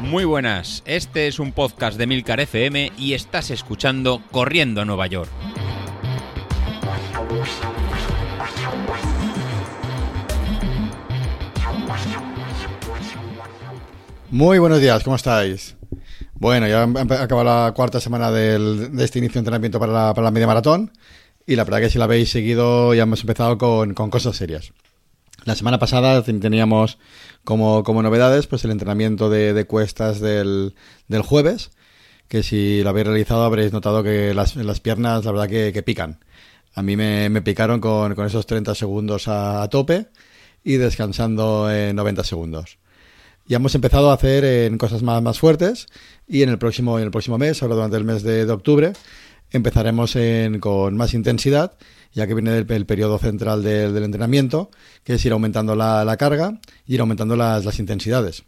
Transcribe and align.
Muy 0.00 0.24
buenas, 0.24 0.82
este 0.86 1.26
es 1.26 1.40
un 1.40 1.52
podcast 1.52 1.98
de 1.98 2.06
Milcar 2.06 2.38
FM 2.38 2.92
y 2.96 3.14
estás 3.14 3.50
escuchando 3.50 4.22
Corriendo 4.30 4.80
a 4.80 4.84
Nueva 4.84 5.08
York. 5.08 5.28
Muy 14.30 14.58
buenos 14.58 14.80
días, 14.80 15.02
¿cómo 15.02 15.16
estáis? 15.16 15.76
Bueno, 16.34 16.68
ya 16.68 16.84
acaba 16.84 17.42
la 17.42 17.72
cuarta 17.74 18.00
semana 18.00 18.30
de 18.30 19.04
este 19.04 19.18
inicio 19.18 19.34
de 19.34 19.40
entrenamiento 19.40 19.80
para 19.80 20.14
la, 20.14 20.30
media 20.30 20.46
maratón 20.46 20.92
y 21.46 21.56
la 21.56 21.64
verdad 21.64 21.80
que 21.80 21.90
si 21.90 21.98
la 21.98 22.04
habéis 22.04 22.30
seguido 22.30 22.94
ya 22.94 23.02
hemos 23.02 23.20
empezado 23.22 23.58
con 23.58 23.92
cosas 23.92 24.36
serias. 24.36 24.72
La 25.46 25.54
semana 25.54 25.78
pasada 25.78 26.24
teníamos 26.24 26.98
como, 27.44 27.84
como 27.84 28.02
novedades 28.02 28.48
pues 28.48 28.64
el 28.64 28.72
entrenamiento 28.72 29.30
de, 29.30 29.54
de 29.54 29.64
cuestas 29.64 30.18
del, 30.18 30.74
del, 31.06 31.22
jueves, 31.22 31.70
que 32.26 32.42
si 32.42 32.82
lo 32.82 32.90
habéis 32.90 33.06
realizado 33.06 33.44
habréis 33.44 33.72
notado 33.72 34.02
que 34.02 34.34
las, 34.34 34.56
las 34.56 34.80
piernas 34.80 35.24
la 35.24 35.30
verdad 35.30 35.48
que, 35.48 35.72
que 35.72 35.84
pican. 35.84 36.18
A 36.74 36.82
mí 36.82 36.96
me, 36.96 37.28
me 37.28 37.42
picaron 37.42 37.78
con, 37.78 38.16
con, 38.16 38.26
esos 38.26 38.44
30 38.44 38.74
segundos 38.74 39.28
a, 39.28 39.62
a, 39.62 39.70
tope 39.70 40.08
y 40.64 40.78
descansando 40.78 41.72
en 41.72 41.94
90 41.94 42.24
segundos. 42.24 42.78
Ya 43.46 43.58
hemos 43.58 43.76
empezado 43.76 44.10
a 44.10 44.14
hacer 44.14 44.44
en 44.44 44.76
cosas 44.78 45.04
más, 45.04 45.22
más 45.22 45.38
fuertes 45.38 45.86
y 46.26 46.42
en 46.42 46.48
el 46.48 46.58
próximo, 46.58 46.98
en 46.98 47.04
el 47.04 47.12
próximo 47.12 47.38
mes, 47.38 47.62
ahora 47.62 47.76
durante 47.76 47.96
el 47.96 48.02
mes 48.02 48.24
de 48.24 48.50
octubre, 48.50 48.94
empezaremos 49.50 50.16
en, 50.16 50.60
con 50.60 50.96
más 50.96 51.14
intensidad, 51.14 51.76
ya 52.12 52.26
que 52.26 52.34
viene 52.34 52.56
el, 52.56 52.86
periodo 52.86 53.18
central 53.18 53.62
del, 53.62 54.02
entrenamiento, 54.02 54.70
que 55.04 55.14
es 55.14 55.24
ir 55.24 55.32
aumentando 55.32 55.76
la, 55.76 56.16
carga 56.18 56.60
y 56.86 56.94
ir 56.94 57.00
aumentando 57.00 57.36
las, 57.36 57.78
intensidades. 57.78 58.44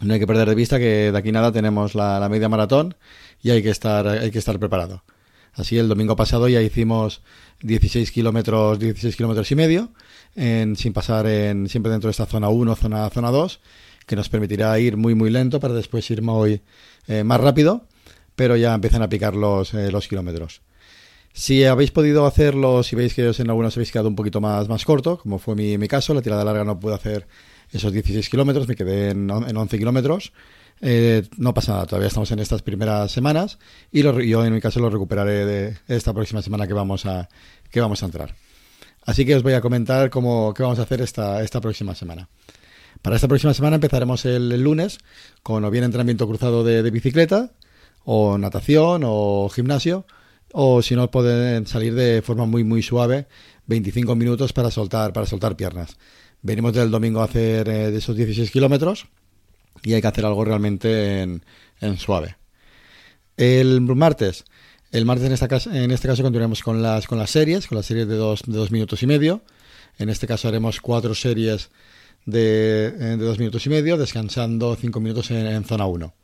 No 0.00 0.14
hay 0.14 0.20
que 0.20 0.26
perder 0.26 0.48
de 0.48 0.54
vista 0.54 0.78
que 0.78 1.12
de 1.12 1.18
aquí 1.18 1.32
nada 1.32 1.52
tenemos 1.52 1.94
la, 1.94 2.18
la, 2.18 2.28
media 2.28 2.48
maratón 2.48 2.96
y 3.42 3.50
hay 3.50 3.62
que 3.62 3.70
estar, 3.70 4.06
hay 4.06 4.30
que 4.30 4.38
estar 4.38 4.58
preparado. 4.58 5.04
Así 5.52 5.76
el 5.76 5.88
domingo 5.88 6.16
pasado 6.16 6.48
ya 6.48 6.62
hicimos 6.62 7.22
16 7.62 8.10
kilómetros, 8.10 8.78
16 8.78 9.16
kilómetros 9.16 9.50
y 9.50 9.54
medio, 9.54 9.92
en, 10.34 10.76
sin 10.76 10.94
pasar 10.94 11.26
en, 11.26 11.68
siempre 11.68 11.92
dentro 11.92 12.08
de 12.08 12.12
esta 12.12 12.24
zona 12.26 12.48
1, 12.48 12.74
zona, 12.76 13.10
zona 13.10 13.30
2, 13.30 13.60
que 14.06 14.16
nos 14.16 14.28
permitirá 14.28 14.78
ir 14.78 14.96
muy 14.96 15.14
muy 15.14 15.30
lento 15.30 15.60
para 15.60 15.74
después 15.74 16.10
ir 16.10 16.22
muy, 16.22 16.62
eh, 17.06 17.22
más 17.22 17.40
rápido 17.40 17.86
pero 18.34 18.56
ya 18.56 18.74
empiezan 18.74 19.02
a 19.02 19.08
picar 19.08 19.34
los, 19.34 19.74
eh, 19.74 19.90
los 19.90 20.08
kilómetros. 20.08 20.62
Si 21.32 21.64
habéis 21.64 21.90
podido 21.90 22.26
hacerlo, 22.26 22.82
si 22.82 22.94
veis 22.94 23.14
que 23.14 23.26
en 23.26 23.50
algunos 23.50 23.76
habéis 23.76 23.90
quedado 23.90 24.08
un 24.08 24.16
poquito 24.16 24.40
más, 24.40 24.68
más 24.68 24.84
corto, 24.84 25.18
como 25.18 25.38
fue 25.38 25.54
mi, 25.54 25.78
mi 25.78 25.88
caso, 25.88 26.12
la 26.12 26.20
tirada 26.20 26.44
larga 26.44 26.64
no 26.64 26.78
pude 26.78 26.94
hacer 26.94 27.26
esos 27.70 27.92
16 27.92 28.28
kilómetros, 28.28 28.68
me 28.68 28.76
quedé 28.76 29.10
en, 29.10 29.30
en 29.30 29.56
11 29.56 29.78
kilómetros. 29.78 30.32
Eh, 30.84 31.22
no 31.36 31.54
pasa 31.54 31.72
nada, 31.72 31.86
todavía 31.86 32.08
estamos 32.08 32.30
en 32.32 32.40
estas 32.40 32.60
primeras 32.60 33.12
semanas 33.12 33.58
y 33.92 34.02
lo, 34.02 34.20
yo 34.20 34.44
en 34.44 34.52
mi 34.52 34.60
caso 34.60 34.80
lo 34.80 34.90
recuperaré 34.90 35.46
de 35.46 35.76
esta 35.86 36.12
próxima 36.12 36.42
semana 36.42 36.66
que 36.66 36.74
vamos 36.74 37.06
a, 37.06 37.28
que 37.70 37.80
vamos 37.80 38.02
a 38.02 38.06
entrar. 38.06 38.34
Así 39.06 39.24
que 39.24 39.36
os 39.36 39.42
voy 39.42 39.52
a 39.54 39.60
comentar 39.60 40.10
cómo, 40.10 40.52
qué 40.54 40.62
vamos 40.62 40.80
a 40.80 40.82
hacer 40.82 41.00
esta, 41.00 41.42
esta 41.42 41.60
próxima 41.60 41.94
semana. 41.94 42.28
Para 43.00 43.16
esta 43.16 43.28
próxima 43.28 43.54
semana 43.54 43.76
empezaremos 43.76 44.24
el, 44.24 44.60
lunes 44.62 44.98
con 45.42 45.64
o 45.64 45.70
bien 45.70 45.84
entrenamiento 45.84 46.26
cruzado 46.26 46.62
de 46.62 46.88
bicicleta, 46.90 47.52
o 48.04 48.38
natación 48.38 49.02
o 49.04 49.48
gimnasio, 49.48 50.06
o 50.52 50.82
si 50.82 50.94
no 50.94 51.10
pueden 51.10 51.66
salir 51.66 51.94
de 51.94 52.22
forma 52.22 52.46
muy 52.46 52.64
muy 52.64 52.82
suave 52.82 53.26
25 53.66 54.14
minutos 54.16 54.52
para 54.52 54.70
soltar 54.70 55.12
para 55.12 55.26
soltar 55.26 55.56
piernas. 55.56 55.96
Venimos 56.42 56.72
del 56.72 56.90
domingo 56.90 57.20
a 57.20 57.24
hacer 57.24 57.68
eh, 57.68 57.90
de 57.90 57.98
esos 57.98 58.16
16 58.16 58.50
kilómetros 58.50 59.06
y 59.82 59.94
hay 59.94 60.02
que 60.02 60.08
hacer 60.08 60.26
algo 60.26 60.44
realmente 60.44 61.22
en, 61.22 61.42
suave. 61.98 62.36
El 63.36 63.80
martes, 63.80 64.44
el 64.92 65.04
martes 65.04 65.26
en, 65.26 65.32
esta 65.32 65.48
en 65.72 65.90
este 65.90 66.08
caso 66.08 66.22
continuaremos 66.22 66.62
con 66.62 66.82
las 66.82 67.06
con 67.06 67.18
las 67.18 67.30
series, 67.30 67.66
con 67.66 67.76
las 67.76 67.86
series 67.86 68.06
de 68.06 68.16
dos, 68.16 68.42
de 68.46 68.52
dos 68.52 68.70
minutos 68.70 69.02
y 69.02 69.06
medio. 69.06 69.42
En 69.98 70.08
este 70.08 70.26
caso 70.26 70.48
haremos 70.48 70.80
cuatro 70.80 71.14
series 71.14 71.70
de, 72.26 72.92
de 72.92 73.16
dos 73.16 73.38
minutos 73.38 73.66
y 73.66 73.70
medio, 73.70 73.96
descansando 73.96 74.76
cinco 74.76 75.00
minutos 75.00 75.30
en, 75.30 75.46
en 75.46 75.64
zona 75.64 75.86
1 75.86 76.14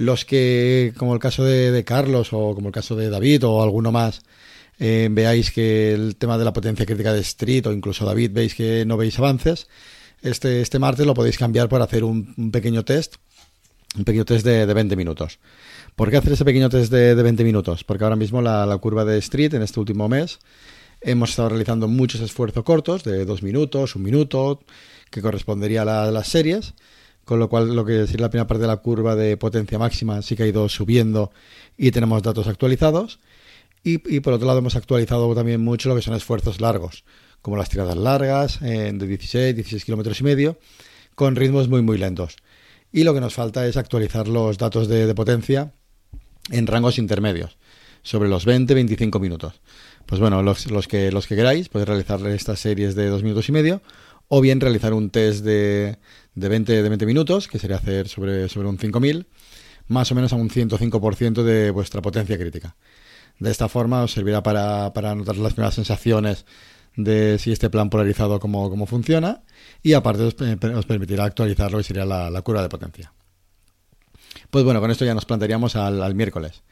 los 0.00 0.24
que, 0.24 0.94
como 0.96 1.12
el 1.12 1.20
caso 1.20 1.44
de, 1.44 1.84
Carlos 1.84 2.32
o 2.32 2.54
como 2.54 2.68
el 2.68 2.72
caso 2.72 2.96
de 2.96 3.10
David 3.10 3.44
o 3.44 3.62
alguno 3.62 3.92
más, 3.92 4.22
eh, 4.78 5.08
veáis 5.10 5.50
que 5.50 5.92
el 5.92 6.16
tema 6.16 6.38
de 6.38 6.44
la 6.46 6.54
potencia 6.54 6.86
crítica 6.86 7.12
de 7.12 7.20
Street 7.20 7.66
o 7.66 7.72
incluso 7.72 8.06
David 8.06 8.30
veis 8.32 8.54
que 8.54 8.86
no 8.86 8.96
veis 8.96 9.18
avances, 9.18 9.68
este, 10.22 10.62
este 10.62 10.78
martes 10.78 11.04
lo 11.04 11.12
podéis 11.12 11.36
cambiar 11.36 11.68
por 11.68 11.82
hacer 11.82 12.02
un, 12.02 12.50
pequeño 12.50 12.82
test, 12.82 13.16
un 13.94 14.04
pequeño 14.04 14.24
test 14.24 14.42
de, 14.42 14.64
de, 14.64 14.72
20 14.72 14.96
minutos. 14.96 15.38
¿Por 15.96 16.08
qué 16.08 16.16
hacer 16.16 16.32
ese 16.32 16.46
pequeño 16.46 16.70
test 16.70 16.90
de, 16.90 17.14
de 17.14 17.22
20 17.22 17.44
minutos? 17.44 17.84
Porque 17.84 18.04
ahora 18.04 18.16
mismo 18.16 18.40
la, 18.40 18.74
curva 18.80 19.04
de 19.04 19.18
Street 19.18 19.52
en 19.52 19.60
este 19.60 19.80
último 19.80 20.08
mes 20.08 20.38
hemos 21.02 21.28
estado 21.28 21.50
realizando 21.50 21.88
muchos 21.88 22.22
esfuerzos 22.22 22.64
cortos 22.64 23.04
de 23.04 23.26
dos 23.26 23.42
minutos, 23.42 23.96
un 23.96 24.02
minuto, 24.04 24.62
que 25.10 25.20
correspondería 25.20 25.82
a, 25.82 25.84
la, 25.84 26.04
a 26.04 26.10
las 26.10 26.28
series 26.28 26.72
con 27.24 27.38
lo 27.38 27.48
cual 27.48 27.74
lo 27.74 27.84
que 27.84 27.92
decir 27.92 28.20
la 28.20 28.30
primera 28.30 28.46
parte 28.46 28.62
de 28.62 28.68
la 28.68 28.78
curva 28.78 29.16
de 29.16 29.36
potencia 29.36 29.78
máxima 29.78 30.22
sí 30.22 30.36
que 30.36 30.44
ha 30.44 30.46
ido 30.46 30.68
subiendo 30.68 31.30
y 31.76 31.90
tenemos 31.90 32.22
datos 32.22 32.46
actualizados. 32.46 33.20
Y, 33.82 33.98
por 34.20 34.34
otro 34.34 34.46
lado 34.46 34.58
hemos 34.58 34.76
actualizado 34.76 35.34
también 35.34 35.62
mucho 35.62 35.88
lo 35.88 35.96
que 35.96 36.02
son 36.02 36.14
esfuerzos 36.14 36.60
largos, 36.60 37.04
como 37.40 37.56
las 37.56 37.70
tiradas 37.70 37.96
largas 37.96 38.60
eh, 38.60 38.92
de 38.92 39.06
16, 39.06 39.54
16 39.54 39.84
kilómetros 39.86 40.20
y 40.20 40.24
medio, 40.24 40.58
con 41.14 41.34
ritmos 41.34 41.68
muy 41.68 41.80
muy 41.80 41.96
lentos. 41.96 42.36
Y 42.92 43.04
lo 43.04 43.14
que 43.14 43.20
nos 43.20 43.32
falta 43.32 43.66
es 43.66 43.78
actualizar 43.78 44.28
los 44.28 44.58
datos 44.58 44.86
de, 44.88 45.06
de 45.06 45.14
potencia 45.14 45.72
en 46.50 46.66
rangos 46.66 46.98
intermedios, 46.98 47.56
sobre 48.02 48.28
los 48.28 48.46
20-25 48.46 49.20
minutos. 49.20 49.60
Pues 50.06 50.20
bueno, 50.20 50.42
los, 50.42 50.70
los, 50.70 50.88
que, 50.88 51.12
los 51.12 51.26
que 51.26 51.36
queráis 51.36 51.68
podéis 51.68 51.88
realizar 51.88 52.26
estas 52.28 52.58
series 52.58 52.94
de 52.94 53.06
2 53.06 53.22
minutos 53.22 53.48
y 53.48 53.52
medio 53.52 53.80
o 54.32 54.40
bien 54.40 54.60
realizar 54.60 54.94
un 54.94 55.10
test 55.10 55.44
de, 55.44 55.98
de, 56.36 56.48
20, 56.48 56.82
de 56.82 56.88
20 56.88 57.04
minutos, 57.04 57.48
que 57.48 57.58
sería 57.58 57.78
hacer 57.78 58.06
sobre, 58.06 58.48
sobre 58.48 58.68
un 58.68 58.78
5000, 58.78 59.26
más 59.88 60.12
o 60.12 60.14
menos 60.14 60.32
a 60.32 60.36
un 60.36 60.48
105% 60.48 61.42
de 61.42 61.72
vuestra 61.72 62.00
potencia 62.00 62.38
crítica. 62.38 62.76
De 63.40 63.50
esta 63.50 63.68
forma 63.68 64.04
os 64.04 64.12
servirá 64.12 64.40
para, 64.40 64.92
para 64.92 65.16
notar 65.16 65.36
las 65.36 65.54
primeras 65.54 65.74
sensaciones 65.74 66.46
de 66.94 67.38
si 67.38 67.50
este 67.50 67.70
plan 67.70 67.90
polarizado 67.90 68.38
cómo, 68.38 68.70
cómo 68.70 68.86
funciona 68.86 69.42
y 69.82 69.94
aparte 69.94 70.22
os, 70.22 70.36
os, 70.40 70.86
permitirá 70.86 71.24
actualizar 71.24 71.72
lo 71.72 71.78
que 71.78 71.84
sería 71.84 72.04
la, 72.04 72.30
la, 72.30 72.42
curva 72.42 72.62
de 72.62 72.68
potencia. 72.68 73.12
Pues 74.48 74.64
bueno, 74.64 74.80
con 74.80 74.92
esto 74.92 75.04
ya 75.04 75.14
nos 75.14 75.24
plantearíamos 75.24 75.74
al, 75.74 76.00
al 76.04 76.14
miércoles. 76.14 76.62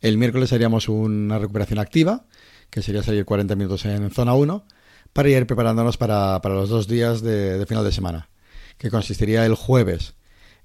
El 0.00 0.16
miércoles 0.16 0.54
haríamos 0.54 0.88
una 0.88 1.38
recuperación 1.38 1.78
activa, 1.78 2.24
que 2.70 2.80
sería 2.80 3.02
salir 3.02 3.26
40 3.26 3.56
minutos 3.56 3.84
en 3.84 4.10
zona 4.10 4.32
1, 4.32 4.64
para 5.14 5.30
ir 5.30 5.46
preparándonos 5.46 5.96
para, 5.96 6.40
para 6.42 6.56
los 6.56 6.68
dos 6.68 6.86
días 6.86 7.22
de, 7.22 7.64
final 7.66 7.84
de 7.84 7.92
semana, 7.92 8.28
que 8.76 8.90
consistiría 8.90 9.46
el 9.46 9.54
jueves 9.54 10.14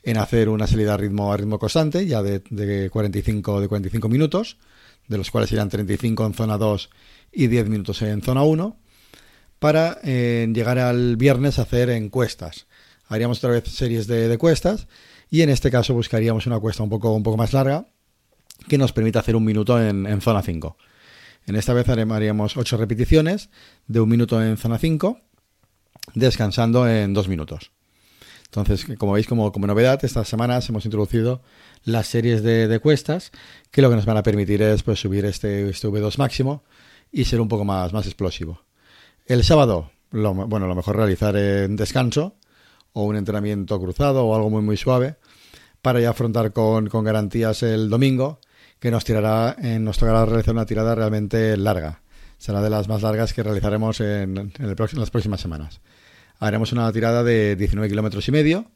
en 0.04 0.18
hacer 0.18 0.50
una 0.50 0.66
salida 0.66 0.96
a 0.96 0.98
ritmo, 0.98 1.32
a 1.32 1.38
ritmo 1.38 1.60
constante, 1.60 2.06
ya 2.08 2.24
de, 2.24 2.42
de, 2.50 2.90
45, 2.90 3.62
de 3.62 3.68
45 3.68 4.10
minutos, 4.10 4.58
de 5.08 5.18
los 5.18 5.30
cuales 5.30 5.52
irán 5.52 5.70
35 5.70 6.26
en 6.26 6.34
zona 6.34 6.58
2 6.58 6.90
y 7.32 7.48
10 7.48 7.70
minutos 7.70 8.02
en 8.02 8.22
zona 8.24 8.42
1, 8.42 8.76
para 9.60 10.00
eh, 10.04 10.48
llegar 10.52 10.80
al 10.80 11.16
viernes 11.16 11.60
a 11.60 11.64
hacer 11.64 11.92
encuestas. 11.92 12.66
Haríamos 13.08 13.38
otra 13.38 13.52
vez 13.52 13.66
series 13.66 14.08
de, 14.08 14.28
de 14.28 14.38
cuestas 14.40 14.88
y 15.30 15.42
en 15.42 15.50
este 15.50 15.70
caso 15.70 15.94
buscaríamos 15.94 16.48
una 16.48 16.60
cuesta 16.60 16.81
un 16.81 16.90
poco, 16.90 17.14
un 17.14 17.24
poco 17.24 17.38
más 17.38 17.54
larga 17.54 17.86
que 18.68 18.80
nos 18.80 18.94
permita 18.94 19.20
hacer 19.20 19.36
un 19.36 19.46
minuto 19.46 19.80
en, 19.81 20.08
en 20.08 20.22
zona 20.22 20.42
5. 20.42 20.76
En 21.50 21.56
esta 21.56 21.74
vez 21.74 21.90
haríamos 21.90 22.58
8 22.58 22.78
repeticiones 22.78 23.50
de 23.88 24.00
un 24.00 24.08
minuto 24.08 24.40
en 24.40 24.56
zona 24.56 24.78
5, 24.78 25.20
descansando 26.14 26.88
en 26.88 27.16
2 27.16 27.28
minutos. 27.28 27.72
Entonces, 28.46 28.86
como 29.00 29.13
veis, 29.13 29.25
como, 29.25 29.51
como, 29.51 29.66
novedad, 29.66 30.00
estas 30.06 30.28
semanas 30.28 30.69
hemos 30.69 30.86
introducido 30.86 31.42
las 31.84 32.06
series 32.06 32.44
de, 32.44 32.68
de, 32.68 32.80
cuestas, 32.80 33.31
que 33.72 33.81
lo 33.81 33.90
que 33.90 33.96
nos 33.96 34.06
van 34.06 34.18
a 34.18 34.22
permitir 34.22 34.62
es 34.62 34.84
pues, 34.84 35.00
subir 35.00 35.25
este, 35.25 35.68
este 35.69 35.88
V2 35.88 36.19
máximo 36.19 36.63
y 37.12 37.25
ser 37.25 37.42
un 37.42 37.48
poco 37.48 37.66
más, 37.66 37.94
más 37.94 38.06
explosivo. 38.06 38.62
El 39.25 39.44
sábado, 39.44 39.90
lo, 40.12 40.36
bueno, 40.36 40.68
lo 40.68 40.75
mejor 40.75 40.98
realizar 40.98 41.36
en 41.36 41.75
descanso 41.75 42.36
o 42.94 43.06
un 43.06 43.16
entrenamiento 43.16 43.80
cruzado 43.80 44.24
o 44.24 44.36
algo 44.36 44.51
muy, 44.51 44.62
muy 44.62 44.78
suave 44.78 45.16
para 45.81 46.00
ya 46.00 46.12
afrontar 46.12 46.54
con, 46.54 46.90
con 46.90 47.04
garantías 47.04 47.63
el 47.63 47.90
domingo 47.90 48.40
que 48.80 48.92
nos 48.92 49.04
tirará, 49.04 49.56
en, 49.60 49.84
nos 49.84 49.98
tocará 49.98 50.26
realizar 50.26 50.54
una 50.54 50.66
tirada 50.66 50.96
realmente 50.96 51.56
larga. 51.58 52.02
Será 52.38 52.62
de 52.62 52.70
las 52.70 52.88
más 52.88 53.02
largas 53.02 53.34
que 53.34 53.44
realizaremos 53.44 54.00
en, 54.00 54.54
las 54.58 55.10
próximas 55.12 55.42
semanas. 55.42 55.81
Haremos 56.40 56.72
una 56.72 56.92
tirada 56.92 57.24
de 57.24 57.56
19 57.56 57.90
kilómetros 57.90 58.28
y 58.28 58.31
medio, 58.31 58.72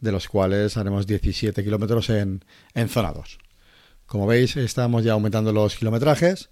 de 0.00 0.12
los 0.12 0.28
cuales 0.28 0.76
haremos 0.76 1.06
17 1.06 1.62
kilómetros 1.62 2.10
en, 2.10 2.44
en 2.74 2.88
zona 2.88 3.12
2. 3.12 3.38
Como 4.06 4.26
veis, 4.26 4.56
estamos 4.56 5.04
ya 5.04 5.12
aumentando 5.12 5.52
los 5.52 5.76
kilometrajes, 5.76 6.50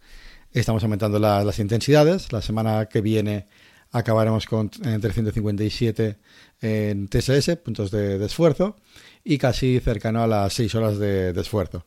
estamos 0.53 0.83
aumentando 0.85 1.19
la, 1.19 1.45
las 1.45 1.59
intensidades. 1.59 2.33
La 2.33 2.43
semana 2.43 2.87
que 2.87 3.01
viene 3.01 3.47
acabaremos 3.95 4.47
con 4.47 4.71
entre 4.85 5.13
157 5.13 6.19
en 6.61 7.09
TSS, 7.09 7.57
puntos 7.57 7.93
de, 7.93 8.23
esfuerzo, 8.25 8.77
y 9.23 9.39
casi 9.39 9.79
cercano 9.79 10.23
a 10.23 10.27
las 10.27 10.53
6 10.55 10.75
horas 10.75 10.99
de, 10.99 11.31
esfuerzo. 11.31 11.87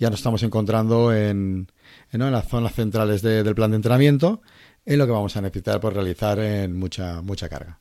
Ya 0.00 0.10
nos 0.10 0.18
estamos 0.18 0.42
encontrando 0.42 1.14
en, 1.14 1.70
en, 2.10 2.32
las 2.32 2.48
zonas 2.48 2.74
centrales 2.74 3.20
del 3.20 3.54
plan 3.54 3.70
de 3.70 3.76
entrenamiento, 3.76 4.40
en 4.86 4.98
lo 4.98 5.06
que 5.06 5.12
vamos 5.12 5.36
a 5.36 5.42
necesitar 5.42 5.78
por 5.78 5.94
realizar 5.94 6.38
en 6.38 6.76
mucha, 6.76 7.20
mucha 7.20 7.50
carga. 7.50 7.78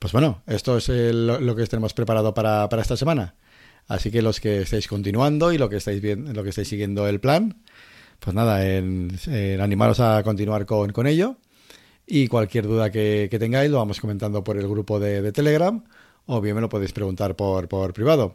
Pues 0.00 0.12
bueno, 0.12 0.42
esto 0.46 0.76
es 0.76 0.88
lo 0.88 1.56
que 1.56 1.64
tenemos 1.66 1.94
preparado 1.94 2.34
para, 2.34 2.68
para 2.68 2.82
esta 2.82 2.96
semana. 2.96 3.36
Así 3.86 4.10
que 4.10 4.20
los 4.20 4.40
que 4.40 4.62
estáis 4.62 4.88
continuando 4.88 5.52
y 5.52 5.58
lo 5.58 5.68
que 5.68 5.76
estáis 5.76 6.02
viendo, 6.02 6.32
lo 6.32 6.42
que 6.42 6.50
estáis 6.50 6.68
siguiendo 6.68 7.06
el 7.06 7.20
plan, 7.20 7.62
pues 8.18 8.34
nada, 8.34 8.66
en, 8.66 9.16
animaros 9.60 10.00
a 10.00 10.22
continuar 10.24 10.66
con, 10.66 10.90
con 10.90 11.06
ello. 11.06 11.36
Y 12.04 12.26
cualquier 12.26 12.66
duda 12.66 12.90
que, 12.90 13.28
tengáis 13.38 13.70
lo 13.70 13.78
vamos 13.78 14.00
comentando 14.00 14.42
por 14.42 14.56
el 14.58 14.66
grupo 14.66 14.98
de, 14.98 15.30
Telegram 15.30 15.84
o 16.28 16.40
bien 16.40 16.54
me 16.54 16.60
lo 16.60 16.68
podéis 16.68 16.92
preguntar 16.92 17.34
por, 17.34 17.68
por 17.68 17.92
privado. 17.92 18.34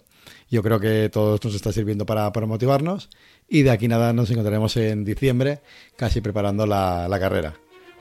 Yo 0.50 0.64
creo 0.64 0.80
que 0.80 1.10
todo 1.10 1.40
nos 1.42 1.56
está 1.56 1.72
sirviendo 1.72 2.06
para, 2.06 2.32
motivarnos 2.32 3.10
y 3.48 3.62
de 3.62 3.72
aquí 3.72 3.88
nada 3.88 4.14
nos 4.14 4.30
encontraremos 4.32 4.76
en 4.78 5.06
diciembre 5.06 5.62
casi 5.96 6.20
preparando 6.20 6.66
la, 6.66 7.18
carrera. 7.20 7.54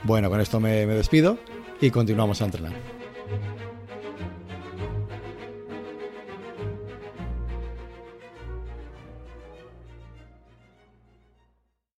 Bueno, 0.02 0.30
con 0.30 0.40
esto 0.40 0.60
me, 0.60 0.86
me 0.86 0.94
despido 0.94 1.38
y 1.80 1.90
continuamos 1.90 2.40
a 2.40 2.46
entrenar. 2.46 3.71